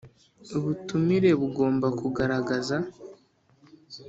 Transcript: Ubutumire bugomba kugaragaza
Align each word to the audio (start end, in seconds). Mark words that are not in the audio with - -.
Ubutumire 0.57 1.29
bugomba 1.41 1.87
kugaragaza 1.99 2.75